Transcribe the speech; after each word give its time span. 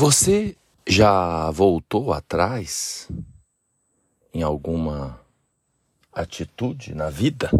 Você 0.00 0.56
já 0.86 1.50
voltou 1.50 2.12
atrás 2.12 3.08
em 4.32 4.44
alguma 4.44 5.20
atitude 6.12 6.94
na 6.94 7.10
vida? 7.10 7.50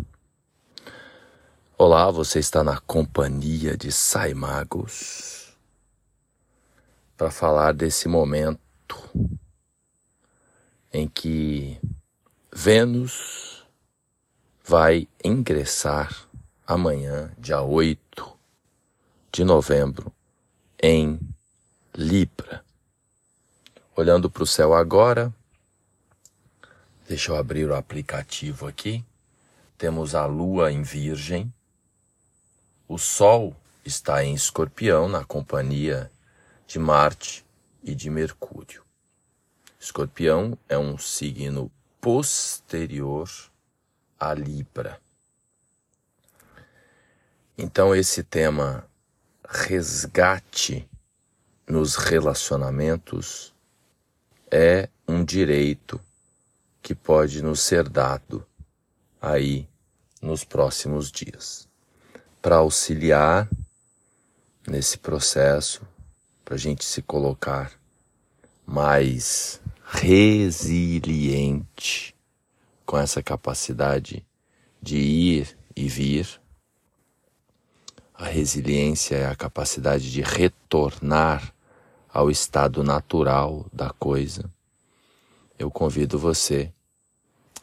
Olá, 1.77 2.09
você 2.12 2.38
está 2.38 2.62
na 2.62 2.79
companhia 2.79 3.77
de 3.77 3.90
Saimagos 3.90 5.53
para 7.16 7.29
falar 7.29 7.74
desse 7.74 8.06
momento 8.06 8.96
em 10.92 11.08
que 11.08 11.76
Vênus 12.54 13.66
vai 14.64 15.08
ingressar 15.24 16.28
amanhã, 16.64 17.32
dia 17.36 17.60
8 17.62 18.38
de 19.32 19.42
novembro, 19.42 20.12
em 20.80 21.18
Libra. 22.01 22.65
Olhando 23.97 24.30
para 24.30 24.45
o 24.45 24.47
céu 24.47 24.73
agora, 24.73 25.34
deixa 27.09 27.33
eu 27.33 27.37
abrir 27.37 27.69
o 27.69 27.74
aplicativo 27.74 28.69
aqui. 28.69 29.05
Temos 29.77 30.15
a 30.15 30.24
Lua 30.24 30.71
em 30.71 30.80
Virgem, 30.80 31.52
o 32.87 32.98
Sol 32.98 33.52
está 33.84 34.23
em 34.23 34.33
Escorpião, 34.33 35.09
na 35.09 35.24
companhia 35.24 36.09
de 36.69 36.79
Marte 36.79 37.45
e 37.83 37.97
de 37.97 38.09
Mercúrio. 38.09 38.85
Escorpião 39.80 40.57
é 40.69 40.79
um 40.79 40.96
signo 40.96 41.69
posterior 42.01 43.29
a 44.21 44.33
Libra. 44.35 45.01
Então, 47.59 47.93
esse 47.93 48.23
tema 48.23 48.87
resgate 49.49 50.88
nos 51.69 51.97
relacionamentos 51.97 53.53
é 54.51 54.89
um 55.07 55.23
direito 55.23 56.01
que 56.83 56.95
pode 56.95 57.43
nos 57.43 57.60
ser 57.60 57.87
dado 57.87 58.43
aí 59.21 59.69
nos 60.23 60.43
próximos 60.45 61.13
dias. 61.13 61.69
Para 62.41 62.57
auxiliar 62.57 63.47
nesse 64.66 64.97
processo, 64.97 65.83
para 66.42 66.55
a 66.55 66.58
gente 66.58 66.83
se 66.84 67.02
colocar 67.02 67.70
mais 68.66 69.60
resiliente 69.84 71.05
com 72.86 72.97
essa 72.97 73.22
capacidade 73.22 74.25
de 74.80 74.97
ir 74.97 75.58
e 75.77 75.86
vir. 75.88 76.41
A 78.14 78.25
resiliência 78.27 79.16
é 79.16 79.27
a 79.27 79.36
capacidade 79.36 80.10
de 80.10 80.22
retornar 80.22 81.55
ao 82.19 82.33
estado 82.33 82.83
natural 82.83 83.64
da 83.72 83.91
coisa, 83.91 84.50
eu 85.56 85.70
convido 85.70 86.19
você 86.19 86.72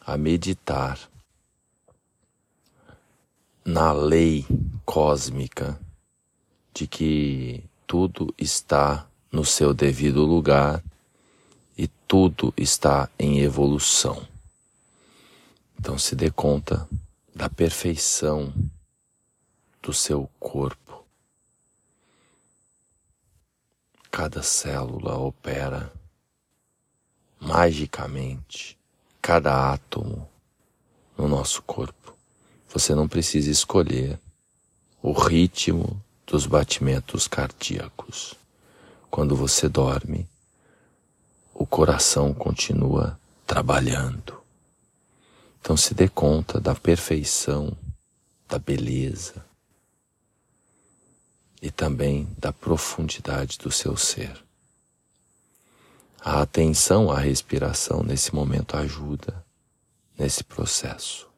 a 0.00 0.16
meditar 0.16 0.98
na 3.62 3.92
lei 3.92 4.46
cósmica 4.82 5.78
de 6.72 6.86
que 6.86 7.64
tudo 7.86 8.34
está 8.38 9.06
no 9.30 9.44
seu 9.44 9.74
devido 9.74 10.24
lugar 10.24 10.82
e 11.76 11.86
tudo 12.08 12.54
está 12.56 13.10
em 13.18 13.40
evolução. 13.40 14.26
Então 15.78 15.98
se 15.98 16.16
dê 16.16 16.30
conta 16.30 16.88
da 17.34 17.50
perfeição 17.50 18.54
do 19.82 19.92
seu 19.92 20.30
corpo 20.40 20.85
Cada 24.16 24.42
célula 24.42 25.14
opera 25.18 25.92
magicamente, 27.38 28.78
cada 29.20 29.74
átomo 29.74 30.26
no 31.18 31.28
nosso 31.28 31.60
corpo. 31.60 32.16
Você 32.70 32.94
não 32.94 33.06
precisa 33.06 33.50
escolher 33.50 34.18
o 35.02 35.12
ritmo 35.12 36.02
dos 36.26 36.46
batimentos 36.46 37.28
cardíacos. 37.28 38.34
Quando 39.10 39.36
você 39.36 39.68
dorme, 39.68 40.26
o 41.52 41.66
coração 41.66 42.32
continua 42.32 43.20
trabalhando. 43.46 44.40
Então 45.60 45.76
se 45.76 45.92
dê 45.92 46.08
conta 46.08 46.58
da 46.58 46.74
perfeição, 46.74 47.76
da 48.48 48.58
beleza, 48.58 49.44
e 51.60 51.70
também 51.70 52.28
da 52.38 52.52
profundidade 52.52 53.58
do 53.58 53.70
seu 53.70 53.96
ser. 53.96 54.44
A 56.20 56.42
atenção 56.42 57.10
à 57.10 57.18
respiração 57.18 58.02
nesse 58.02 58.34
momento 58.34 58.76
ajuda 58.76 59.44
nesse 60.18 60.42
processo 60.42 61.28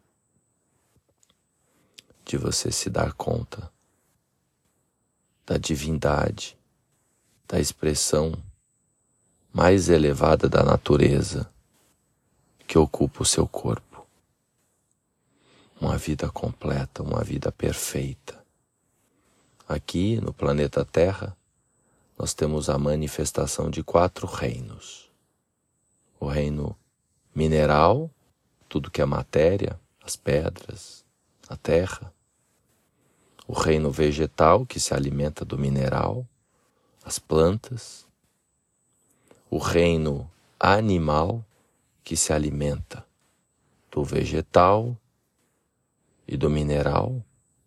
de 2.25 2.37
você 2.37 2.71
se 2.71 2.91
dar 2.91 3.13
conta 3.13 3.71
da 5.47 5.57
divindade, 5.57 6.57
da 7.47 7.59
expressão 7.59 8.33
mais 9.53 9.89
elevada 9.89 10.49
da 10.49 10.63
natureza 10.63 11.51
que 12.67 12.79
ocupa 12.79 13.23
o 13.23 13.27
seu 13.27 13.49
corpo. 13.49 14.07
Uma 15.81 15.97
vida 15.97 16.29
completa, 16.29 17.03
uma 17.03 17.25
vida 17.25 17.51
perfeita 17.51 18.38
Aqui 19.69 20.19
no 20.19 20.33
planeta 20.33 20.83
Terra, 20.83 21.37
nós 22.19 22.33
temos 22.33 22.71
a 22.71 22.79
manifestação 22.79 23.69
de 23.69 23.83
quatro 23.83 24.27
reinos: 24.27 25.11
o 26.19 26.27
reino 26.27 26.75
mineral, 27.35 28.11
tudo 28.67 28.91
que 28.91 29.03
é 29.03 29.05
matéria, 29.05 29.79
as 30.03 30.17
pedras, 30.17 31.05
a 31.47 31.55
terra, 31.55 32.11
o 33.47 33.53
reino 33.53 33.91
vegetal, 33.91 34.65
que 34.65 34.81
se 34.81 34.95
alimenta 34.95 35.45
do 35.45 35.59
mineral, 35.59 36.27
as 37.05 37.19
plantas, 37.19 38.07
o 39.51 39.59
reino 39.59 40.31
animal, 40.59 41.45
que 42.03 42.17
se 42.17 42.33
alimenta 42.33 43.07
do 43.91 44.03
vegetal 44.03 44.97
e 46.27 46.39
do 46.39 46.49
mineral, 46.49 47.23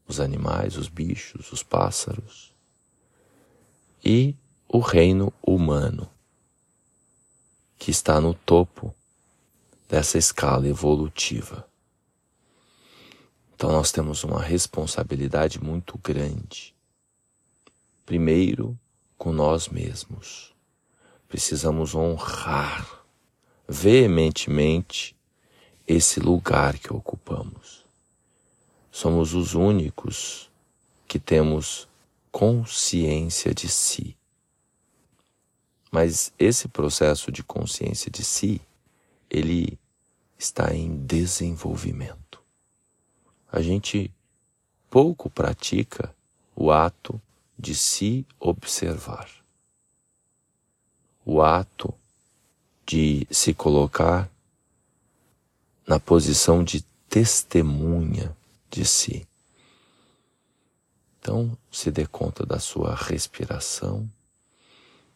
os 0.07 0.19
animais, 0.19 0.78
os 0.78 0.88
bichos, 0.88 1.51
os 1.51 1.63
pássaros, 1.63 2.53
e 4.03 4.35
o 4.67 4.79
reino 4.79 5.34
humano, 5.41 6.09
que 7.78 7.91
está 7.91 8.19
no 8.19 8.34
topo 8.34 8.94
dessa 9.88 10.17
escala 10.17 10.67
evolutiva. 10.67 11.67
Então 13.53 13.72
nós 13.72 13.91
temos 13.91 14.23
uma 14.23 14.41
responsabilidade 14.41 15.63
muito 15.63 15.97
grande. 15.97 16.73
Primeiro, 18.06 18.78
com 19.18 19.31
nós 19.31 19.68
mesmos. 19.68 20.51
Precisamos 21.28 21.94
honrar 21.94 23.06
veementemente 23.68 25.16
esse 25.88 26.19
lugar 26.19 26.79
que 26.79 26.91
ocupamos 26.91 27.81
somos 28.91 29.34
os 29.34 29.56
únicos 29.56 30.52
que 31.07 31.18
temos 31.18 31.88
consciência 32.29 33.53
de 33.53 33.69
si. 33.69 34.16
Mas 35.90 36.34
esse 36.38 36.68
processo 36.68 37.31
de 37.31 37.44
consciência 37.44 38.12
de 38.12 38.24
si, 38.24 38.62
ele 39.30 39.80
está 40.38 40.74
em 40.74 40.97
desenvolvimento. 41.06 42.41
A 43.51 43.62
gente 43.62 44.12
pouco 44.90 45.30
pratica 45.30 46.13
o 46.56 46.72
ato 46.72 47.22
de 47.57 47.75
se 47.75 48.25
observar. 48.40 49.30
O 51.25 51.42
ato 51.42 51.94
de 52.86 53.27
se 53.30 53.54
colocar 53.54 54.30
na 55.88 56.00
posição 56.00 56.63
de 56.63 56.81
testemunha 57.07 58.36
de 58.71 58.85
si. 58.85 59.27
Então, 61.19 61.56
se 61.71 61.91
dê 61.91 62.07
conta 62.07 62.45
da 62.45 62.57
sua 62.57 62.95
respiração, 62.95 64.09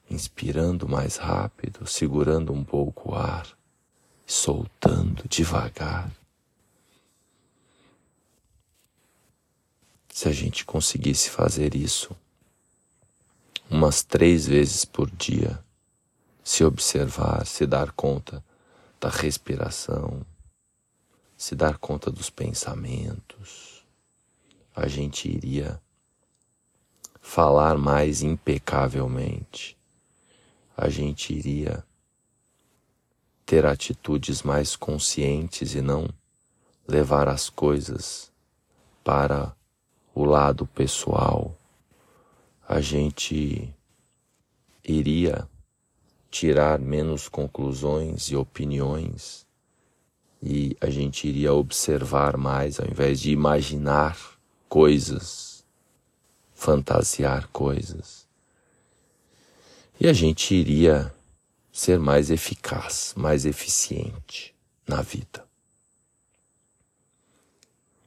inspirando 0.09 0.87
mais 0.87 1.15
rápido, 1.15 1.87
segurando 1.87 2.53
um 2.53 2.63
pouco 2.63 3.11
o 3.11 3.15
ar, 3.15 3.47
soltando 4.27 5.27
devagar. 5.27 6.11
Se 10.09 10.27
a 10.29 10.31
gente 10.31 10.63
conseguisse 10.63 11.29
fazer 11.29 11.73
isso 11.73 12.15
umas 13.69 14.03
três 14.03 14.45
vezes 14.45 14.85
por 14.85 15.09
dia, 15.09 15.59
se 16.43 16.63
observar, 16.63 17.47
se 17.47 17.65
dar 17.65 17.91
conta 17.91 18.43
da 18.99 19.09
respiração, 19.09 20.23
se 21.37 21.55
dar 21.55 21.77
conta 21.77 22.09
dos 22.09 22.29
pensamentos, 22.29 23.85
a 24.75 24.87
gente 24.87 25.29
iria 25.29 25.81
falar 27.21 27.77
mais 27.77 28.21
impecavelmente, 28.21 29.77
a 30.77 30.89
gente 30.89 31.33
iria 31.33 31.83
ter 33.45 33.65
atitudes 33.65 34.41
mais 34.41 34.75
conscientes 34.75 35.75
e 35.75 35.81
não 35.81 36.09
levar 36.87 37.27
as 37.27 37.49
coisas 37.49 38.31
para 39.03 39.55
o 40.13 40.23
lado 40.25 40.65
pessoal. 40.65 41.55
A 42.67 42.81
gente 42.81 43.73
iria 44.83 45.47
tirar 46.31 46.79
menos 46.79 47.27
conclusões 47.27 48.29
e 48.29 48.35
opiniões 48.35 49.44
e 50.47 50.77
a 50.79 50.91
gente 50.91 51.27
iria 51.27 51.51
observar 51.51 52.37
mais 52.37 52.79
ao 52.79 52.85
invés 52.85 53.19
de 53.19 53.31
imaginar 53.31 54.15
coisas, 54.69 55.65
fantasiar 56.53 57.47
coisas. 57.47 58.27
E 59.99 60.07
a 60.07 60.13
gente 60.13 60.53
iria 60.53 61.11
ser 61.71 61.99
mais 61.99 62.29
eficaz, 62.29 63.15
mais 63.17 63.43
eficiente 63.43 64.53
na 64.87 65.01
vida. 65.01 65.43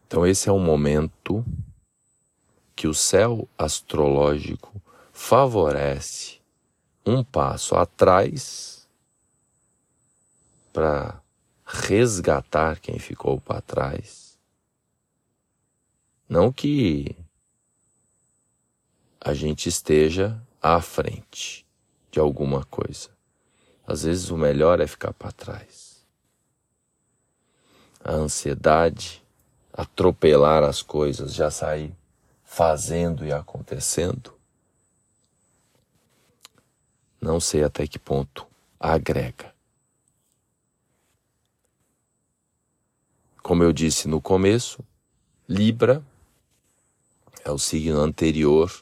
Então, 0.06 0.24
esse 0.24 0.48
é 0.48 0.52
um 0.52 0.60
momento 0.60 1.44
que 2.76 2.86
o 2.86 2.94
céu 2.94 3.48
astrológico 3.58 4.80
favorece 5.12 6.38
um 7.04 7.24
passo 7.24 7.74
atrás 7.74 8.86
para 10.72 11.20
resgatar 11.70 12.80
quem 12.80 12.98
ficou 12.98 13.38
para 13.38 13.60
trás. 13.60 14.38
Não 16.26 16.50
que 16.50 17.14
a 19.20 19.34
gente 19.34 19.68
esteja 19.68 20.40
à 20.62 20.80
frente 20.80 21.66
de 22.10 22.18
alguma 22.18 22.64
coisa. 22.64 23.10
Às 23.86 24.02
vezes 24.04 24.30
o 24.30 24.36
melhor 24.36 24.80
é 24.80 24.86
ficar 24.86 25.12
para 25.12 25.30
trás. 25.30 26.02
A 28.02 28.12
ansiedade, 28.12 29.22
atropelar 29.70 30.64
as 30.64 30.80
coisas, 30.80 31.34
já 31.34 31.50
sair 31.50 31.94
fazendo 32.44 33.26
e 33.26 33.32
acontecendo, 33.32 34.32
não 37.20 37.38
sei 37.38 37.62
até 37.62 37.86
que 37.86 37.98
ponto 37.98 38.46
agrega. 38.80 39.57
Como 43.58 43.66
eu 43.68 43.72
disse 43.72 44.06
no 44.06 44.20
começo, 44.20 44.84
Libra 45.48 46.00
é 47.44 47.50
o 47.50 47.58
signo 47.58 47.98
anterior 47.98 48.72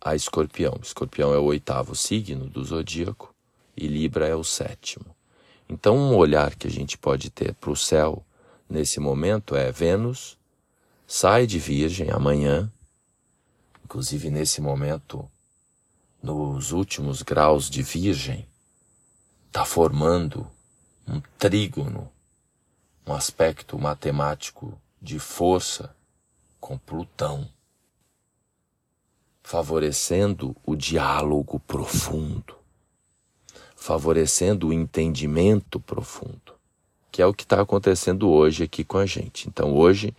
a 0.00 0.14
Escorpião. 0.14 0.78
Escorpião 0.80 1.34
é 1.34 1.36
o 1.36 1.42
oitavo 1.42 1.96
signo 1.96 2.48
do 2.48 2.64
zodíaco 2.64 3.34
e 3.76 3.88
Libra 3.88 4.28
é 4.28 4.36
o 4.36 4.44
sétimo. 4.44 5.16
Então, 5.68 5.98
um 5.98 6.14
olhar 6.14 6.54
que 6.54 6.68
a 6.68 6.70
gente 6.70 6.96
pode 6.96 7.28
ter 7.28 7.54
para 7.54 7.72
o 7.72 7.76
céu 7.76 8.24
nesse 8.70 9.00
momento 9.00 9.56
é 9.56 9.72
Vênus 9.72 10.38
sai 11.04 11.44
de 11.44 11.58
Virgem 11.58 12.08
amanhã, 12.12 12.72
inclusive 13.84 14.30
nesse 14.30 14.60
momento 14.60 15.28
nos 16.22 16.70
últimos 16.70 17.20
graus 17.20 17.68
de 17.68 17.82
Virgem, 17.82 18.46
está 19.48 19.64
formando 19.64 20.46
um 21.08 21.20
trígono, 21.36 22.08
um 23.06 23.12
aspecto 23.12 23.78
matemático 23.78 24.80
de 25.00 25.18
força 25.18 25.94
com 26.60 26.78
Plutão, 26.78 27.48
favorecendo 29.42 30.56
o 30.64 30.76
diálogo 30.76 31.58
profundo, 31.60 32.54
favorecendo 33.74 34.68
o 34.68 34.72
entendimento 34.72 35.80
profundo, 35.80 36.54
que 37.10 37.20
é 37.20 37.26
o 37.26 37.34
que 37.34 37.42
está 37.42 37.60
acontecendo 37.60 38.30
hoje 38.30 38.62
aqui 38.62 38.84
com 38.84 38.98
a 38.98 39.06
gente. 39.06 39.48
Então, 39.48 39.74
hoje, 39.74 40.14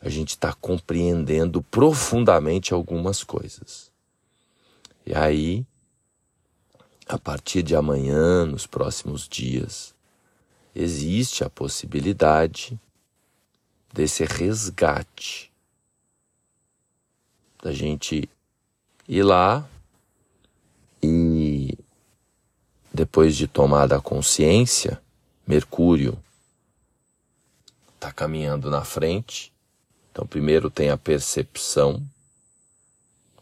a 0.00 0.08
gente 0.08 0.30
está 0.30 0.52
compreendendo 0.54 1.62
profundamente 1.62 2.72
algumas 2.72 3.22
coisas. 3.22 3.92
E 5.04 5.14
aí, 5.14 5.66
a 7.06 7.18
partir 7.18 7.62
de 7.62 7.76
amanhã, 7.76 8.46
nos 8.46 8.66
próximos 8.66 9.28
dias, 9.28 9.91
existe 10.74 11.44
a 11.44 11.50
possibilidade 11.50 12.78
desse 13.92 14.24
resgate, 14.24 15.52
da 17.62 17.72
gente 17.72 18.28
ir 19.06 19.22
lá 19.22 19.68
e, 21.02 21.76
depois 22.92 23.36
de 23.36 23.46
tomada 23.46 23.96
a 23.96 24.00
consciência, 24.00 25.00
Mercúrio 25.46 26.18
está 27.94 28.12
caminhando 28.12 28.70
na 28.70 28.84
frente. 28.84 29.52
Então, 30.10 30.26
primeiro 30.26 30.70
tem 30.70 30.90
a 30.90 30.96
percepção, 30.96 32.02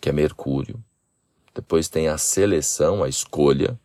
que 0.01 0.09
é 0.09 0.13
Mercúrio. 0.13 0.83
Depois 1.55 1.89
tem 1.89 2.09
a 2.09 2.17
seleção, 2.17 3.03
a 3.03 3.09
escolha, 3.09 3.79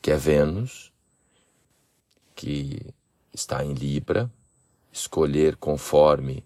que 0.00 0.10
é 0.10 0.16
Vênus, 0.16 0.91
que 2.42 2.92
está 3.32 3.64
em 3.64 3.72
Libra, 3.72 4.28
escolher 4.90 5.54
conforme 5.54 6.44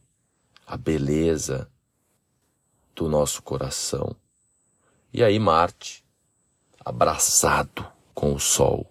a 0.66 0.76
beleza 0.76 1.70
do 2.94 3.08
nosso 3.08 3.40
coração. 3.40 4.14
E 5.10 5.24
aí 5.24 5.38
Marte, 5.38 6.04
abraçado 6.84 7.90
com 8.12 8.34
o 8.34 8.38
Sol, 8.38 8.86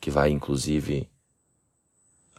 que 0.00 0.10
vai 0.10 0.30
inclusive 0.30 1.08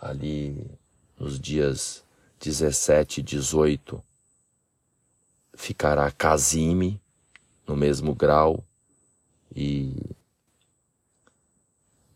ali 0.01 0.69
nos 1.17 1.39
dias 1.39 2.03
17 2.41 3.21
e 3.21 3.23
18, 3.23 4.03
ficará 5.53 6.11
Casime, 6.11 7.01
no 7.65 7.77
mesmo 7.77 8.13
grau 8.13 8.61
e 9.55 9.95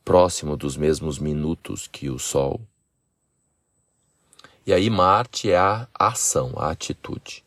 próximo 0.08 0.56
dos 0.56 0.78
mesmos 0.78 1.20
minutos 1.20 1.86
que 1.86 2.10
o 2.10 2.18
Sol. 2.18 2.62
E 4.66 4.72
aí 4.72 4.90
Marte 4.90 5.52
é 5.52 5.58
a 5.58 5.86
ação, 5.94 6.54
a 6.56 6.72
atitude. 6.72 7.44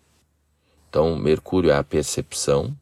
Então 0.91 1.17
Mercúrio 1.17 1.71
é 1.71 1.77
a 1.79 1.83
percepção, 1.83 2.77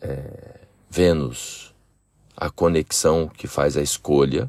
é, 0.00 0.60
Vênus 0.88 1.74
a 2.36 2.48
conexão 2.48 3.26
que 3.26 3.48
faz 3.48 3.76
a 3.76 3.82
escolha, 3.82 4.48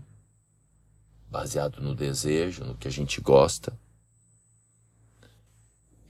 baseado 1.32 1.82
no 1.82 1.96
desejo, 1.96 2.64
no 2.64 2.76
que 2.76 2.88
a 2.88 2.92
gente 2.92 3.20
gosta. 3.20 3.74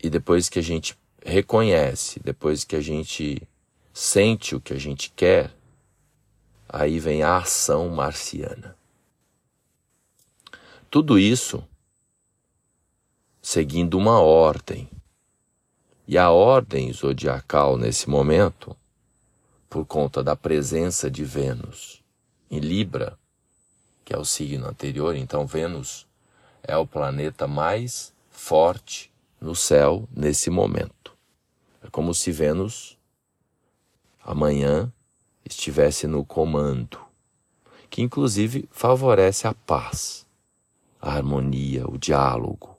E 0.04 0.10
depois 0.10 0.50
que 0.50 0.60
a 0.60 0.64
gente 0.64 0.98
reconhece, 1.26 2.20
depois 2.20 2.66
que 2.66 2.76
a 2.76 2.82
gente 2.82 3.42
sente 3.94 4.54
o 4.54 4.60
que 4.60 4.74
a 4.74 4.78
gente 4.78 5.14
quer, 5.16 5.57
aí 6.70 7.00
vem 7.00 7.24
a 7.24 7.38
ação 7.38 7.90
marciana. 7.90 8.76
Tudo 10.90 11.20
isso 11.20 11.64
seguindo 13.42 13.98
uma 13.98 14.20
ordem. 14.20 14.90
E 16.06 16.18
a 16.18 16.32
ordem 16.32 16.92
zodiacal 16.92 17.78
nesse 17.78 18.10
momento, 18.10 18.76
por 19.70 19.86
conta 19.86 20.24
da 20.24 20.36
presença 20.36 21.10
de 21.10 21.24
Vênus 21.24 22.04
em 22.50 22.60
Libra, 22.60 23.18
que 24.04 24.14
é 24.14 24.18
o 24.18 24.26
signo 24.26 24.68
anterior, 24.68 25.16
então 25.16 25.46
Vênus 25.46 26.06
é 26.64 26.76
o 26.76 26.88
planeta 26.88 27.48
mais 27.48 28.14
forte 28.30 29.12
no 29.40 29.56
céu 29.56 30.08
nesse 30.12 30.50
momento. 30.50 31.16
É 31.82 31.90
como 31.90 32.14
se 32.14 32.32
Vênus 32.32 32.98
amanhã 34.24 34.92
estivesse 35.56 36.08
no 36.08 36.26
comando, 36.26 37.00
que 37.90 38.02
inclusive 38.02 38.68
favorece 38.72 39.48
a 39.48 39.54
paz, 39.54 40.26
a 41.02 41.14
harmonia, 41.14 41.88
o 41.88 41.98
diálogo. 41.98 42.78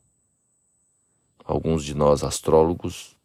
Alguns 1.44 1.84
de 1.84 1.94
nós 1.94 2.22
astrólogos 2.22 3.16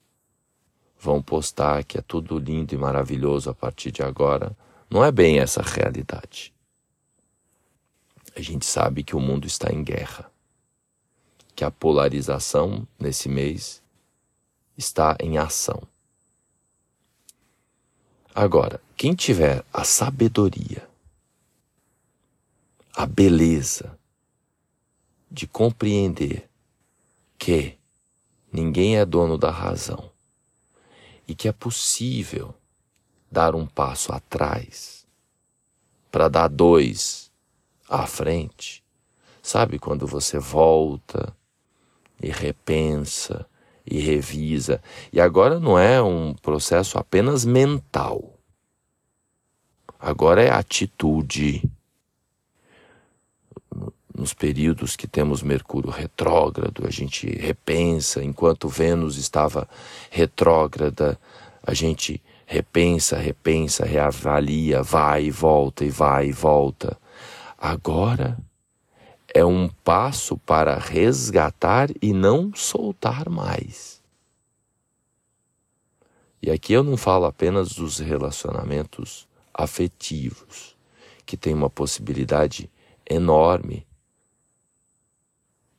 vão 1.00 1.22
postar 1.22 1.84
que 1.84 1.98
é 1.98 2.02
tudo 2.02 2.40
lindo 2.40 2.74
e 2.74 2.78
maravilhoso 2.78 3.50
a 3.50 3.54
partir 3.54 3.92
de 3.92 4.02
agora. 4.02 4.56
Não 4.90 5.04
é 5.04 5.12
bem 5.12 5.40
essa 5.40 5.62
a 5.62 5.66
realidade. 5.66 6.54
A 8.36 8.42
gente 8.42 8.66
sabe 8.66 9.04
que 9.04 9.16
o 9.16 9.20
mundo 9.20 9.46
está 9.46 9.72
em 9.72 9.84
guerra, 9.84 10.32
que 11.56 11.64
a 11.64 11.70
polarização 11.70 12.88
nesse 12.98 13.28
mês 13.28 13.84
está 14.78 15.16
em 15.20 15.38
ação. 15.38 15.82
Agora, 18.36 18.82
quem 18.98 19.14
tiver 19.14 19.64
a 19.72 19.84
sabedoria, 19.84 20.90
a 22.96 23.06
beleza 23.06 23.96
de 25.30 25.46
compreender 25.46 26.50
que 27.38 27.78
ninguém 28.52 28.98
é 28.98 29.06
dono 29.06 29.38
da 29.38 29.52
razão 29.52 30.10
e 31.28 31.36
que 31.36 31.48
é 31.48 31.52
possível 31.52 32.56
dar 33.32 33.54
um 33.54 33.68
passo 33.68 34.12
atrás 34.12 35.06
para 36.12 36.28
dar 36.28 36.48
dois 36.48 37.32
à 37.88 38.08
frente. 38.08 38.84
Sabe 39.44 39.78
quando 39.78 40.08
você 40.08 40.40
volta 40.40 41.36
e 42.20 42.32
repensa 42.32 43.48
e 43.86 44.00
revisa. 44.00 44.82
E 45.12 45.20
agora 45.20 45.60
não 45.60 45.78
é 45.78 46.02
um 46.02 46.34
processo 46.34 46.98
apenas 46.98 47.46
mental. 47.46 48.34
Agora 50.00 50.42
é 50.42 50.50
atitude. 50.50 51.64
Nos 54.16 54.34
períodos 54.34 54.96
que 54.96 55.08
temos 55.08 55.42
Mercúrio 55.42 55.90
retrógrado, 55.90 56.86
a 56.86 56.92
gente 56.92 57.28
repensa, 57.28 58.24
enquanto 58.24 58.68
Vênus 58.68 59.18
estava 59.18 59.68
retrógrada, 60.12 61.20
a 61.66 61.74
gente 61.74 62.22
repensa, 62.46 63.18
repensa, 63.18 63.86
reavalia, 63.86 64.84
vai 64.84 65.26
e 65.26 65.32
volta 65.32 65.84
e 65.84 65.90
vai 65.90 66.28
e 66.28 66.32
volta. 66.32 66.96
Agora 67.58 68.38
é 69.34 69.44
um 69.44 69.68
passo 69.68 70.38
para 70.38 70.78
resgatar 70.78 71.90
e 72.02 72.14
não 72.14 72.54
soltar 72.54 73.28
mais. 73.30 74.02
E 76.42 76.52
aqui 76.52 76.74
eu 76.74 76.84
não 76.84 76.96
falo 76.96 77.26
apenas 77.26 77.74
dos 77.74 77.98
relacionamentos 77.98 79.28
afetivos, 79.54 80.76
que 81.26 81.36
tem 81.36 81.54
uma 81.54 81.70
possibilidade 81.70 82.70
enorme 83.10 83.88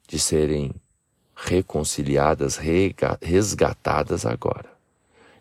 de 0.09 0.19
serem 0.19 0.75
reconciliadas, 1.37 2.59
resgatadas 3.21 4.27
agora. 4.27 4.73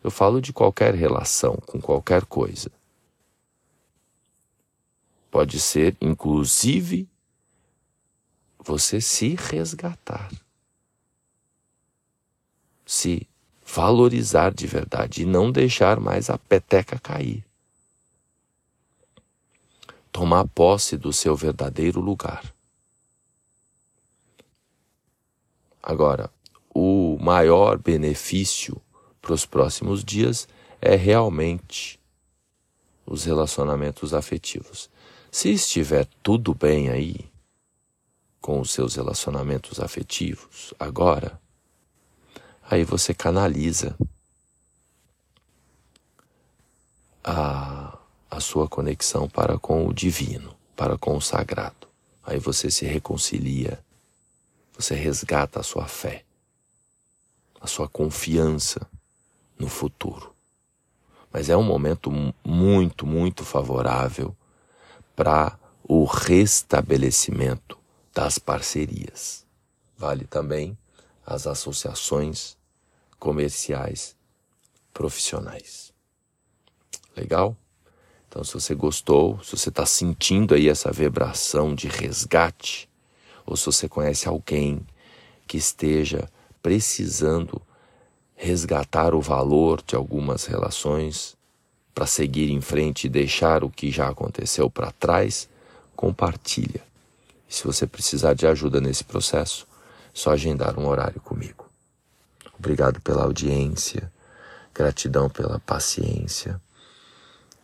Eu 0.03 0.11
falo 0.11 0.41
de 0.41 0.51
qualquer 0.51 0.93
relação 0.93 1.55
com 1.65 1.79
qualquer 1.79 2.25
coisa. 2.25 2.69
Pode 5.31 5.59
ser, 5.59 5.95
inclusive, 6.01 7.07
você 8.63 9.01
se 9.01 9.35
resgatar, 9.35 10.31
se 12.85 13.27
valorizar 13.65 14.53
de 14.53 14.67
verdade 14.67 15.23
e 15.23 15.25
não 15.25 15.51
deixar 15.51 15.99
mais 15.99 16.29
a 16.29 16.37
peteca 16.37 16.99
cair. 16.99 17.43
Tomar 20.11 20.47
posse 20.47 20.95
do 20.95 21.11
seu 21.11 21.35
verdadeiro 21.35 21.99
lugar. 21.99 22.53
Agora, 25.81 26.29
o 26.73 27.17
maior 27.19 27.77
benefício 27.77 28.81
para 29.21 29.33
os 29.33 29.45
próximos 29.45 30.03
dias 30.03 30.47
é 30.79 30.95
realmente 30.95 31.99
os 33.05 33.25
relacionamentos 33.25 34.13
afetivos. 34.13 34.89
Se 35.31 35.49
estiver 35.49 36.07
tudo 36.21 36.53
bem 36.53 36.89
aí, 36.89 37.32
com 38.43 38.59
os 38.59 38.71
seus 38.71 38.95
relacionamentos 38.95 39.79
afetivos 39.79 40.73
agora, 40.77 41.39
aí 42.69 42.83
você 42.83 43.13
canaliza 43.13 43.97
a, 47.23 47.97
a 48.29 48.39
sua 48.41 48.67
conexão 48.67 49.29
para 49.29 49.57
com 49.57 49.87
o 49.87 49.93
divino, 49.93 50.53
para 50.75 50.97
com 50.97 51.15
o 51.15 51.21
sagrado. 51.21 51.87
Aí 52.21 52.37
você 52.37 52.69
se 52.69 52.83
reconcilia, 52.83 53.81
você 54.77 54.93
resgata 54.93 55.61
a 55.61 55.63
sua 55.63 55.85
fé, 55.85 56.25
a 57.61 57.67
sua 57.67 57.87
confiança 57.87 58.85
no 59.57 59.69
futuro. 59.69 60.35
Mas 61.31 61.47
é 61.47 61.55
um 61.55 61.63
momento 61.63 62.11
muito, 62.43 63.07
muito 63.07 63.45
favorável 63.45 64.35
para 65.15 65.57
o 65.81 66.03
restabelecimento 66.03 67.81
das 68.13 68.37
parcerias. 68.37 69.45
Vale 69.97 70.25
também 70.25 70.77
as 71.25 71.47
associações 71.47 72.57
comerciais 73.19 74.15
profissionais. 74.93 75.91
Legal? 77.15 77.55
Então, 78.27 78.43
se 78.43 78.53
você 78.53 78.75
gostou, 78.75 79.41
se 79.43 79.55
você 79.55 79.69
está 79.69 79.85
sentindo 79.85 80.55
aí 80.55 80.67
essa 80.67 80.91
vibração 80.91 81.73
de 81.73 81.87
resgate, 81.87 82.89
ou 83.45 83.55
se 83.55 83.65
você 83.65 83.87
conhece 83.87 84.27
alguém 84.27 84.85
que 85.47 85.57
esteja 85.57 86.29
precisando 86.61 87.61
resgatar 88.35 89.13
o 89.13 89.21
valor 89.21 89.81
de 89.85 89.95
algumas 89.95 90.45
relações 90.45 91.37
para 91.93 92.07
seguir 92.07 92.49
em 92.49 92.59
frente 92.59 93.05
e 93.05 93.09
deixar 93.09 93.63
o 93.63 93.69
que 93.69 93.91
já 93.91 94.09
aconteceu 94.09 94.69
para 94.69 94.91
trás, 94.91 95.47
compartilha. 95.95 96.92
Se 97.53 97.65
você 97.65 97.85
precisar 97.85 98.33
de 98.33 98.47
ajuda 98.47 98.81
nesse 98.81 99.03
processo, 99.03 99.67
só 100.11 100.31
agendar 100.31 100.79
um 100.79 100.87
horário 100.87 101.21
comigo. 101.21 101.69
Obrigado 102.57 102.99
pela 102.99 103.21
audiência, 103.21 104.11
gratidão 104.73 105.29
pela 105.29 105.59
paciência. 105.59 106.59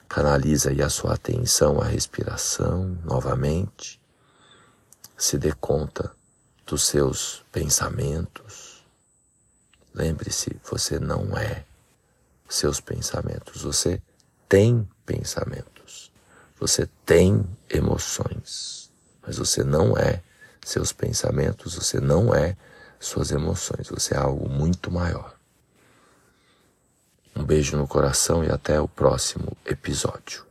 Canaliza 0.08 0.70
aí 0.70 0.84
a 0.84 0.92
sua 0.92 1.16
atenção 1.16 1.82
à 1.82 1.86
respiração 1.86 3.00
novamente. 3.04 4.00
Se 5.18 5.40
dê 5.40 5.54
conta 5.54 6.16
dos 6.68 6.84
seus 6.84 7.44
pensamentos. 7.52 8.86
Lembre-se, 9.92 10.56
você 10.70 11.00
não 11.00 11.36
é 11.36 11.66
seus 12.48 12.80
pensamentos, 12.80 13.64
você 13.64 14.00
tem 14.48 14.88
pensamentos, 15.04 16.12
você 16.60 16.88
tem 17.08 17.44
emoções 17.68 18.89
mas 19.22 19.38
você 19.38 19.64
não 19.64 19.98
é 19.98 20.22
seus 20.66 20.92
pensamentos, 20.92 21.76
você 21.76 22.00
não 22.00 22.34
é 22.34 22.56
suas 23.00 23.32
emoções, 23.32 23.90
você 23.90 24.14
é 24.14 24.18
algo 24.18 24.50
muito 24.50 24.92
maior. 24.92 25.36
Um 27.36 27.44
beijo 27.44 27.78
no 27.78 27.88
coração 27.88 28.44
e 28.44 28.52
até 28.52 28.80
o 28.82 28.88
próximo 28.88 29.56
episódio. 29.66 30.49